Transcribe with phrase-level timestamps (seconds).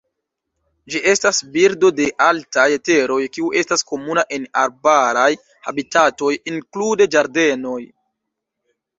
[0.91, 5.27] Ĝi estas birdo de altaj teroj kiu estas komuna en arbaraj
[5.67, 7.77] habitatoj, inklude ĝardenoj.